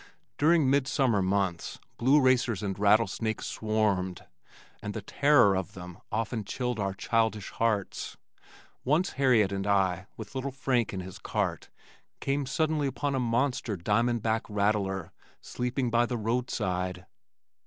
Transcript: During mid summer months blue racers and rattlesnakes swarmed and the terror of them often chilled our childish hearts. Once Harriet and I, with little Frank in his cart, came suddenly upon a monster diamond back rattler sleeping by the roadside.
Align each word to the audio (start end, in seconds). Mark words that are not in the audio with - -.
During 0.39 0.67
mid 0.67 0.87
summer 0.87 1.21
months 1.21 1.77
blue 1.99 2.19
racers 2.19 2.63
and 2.63 2.79
rattlesnakes 2.79 3.45
swarmed 3.45 4.25
and 4.81 4.95
the 4.95 5.03
terror 5.03 5.55
of 5.55 5.73
them 5.73 5.99
often 6.11 6.43
chilled 6.43 6.79
our 6.79 6.95
childish 6.95 7.51
hearts. 7.51 8.17
Once 8.83 9.11
Harriet 9.11 9.51
and 9.51 9.67
I, 9.67 10.07
with 10.17 10.33
little 10.33 10.49
Frank 10.49 10.91
in 10.91 11.01
his 11.01 11.19
cart, 11.19 11.69
came 12.19 12.47
suddenly 12.47 12.87
upon 12.87 13.13
a 13.13 13.19
monster 13.19 13.77
diamond 13.77 14.23
back 14.23 14.43
rattler 14.49 15.11
sleeping 15.39 15.91
by 15.91 16.07
the 16.07 16.17
roadside. 16.17 17.05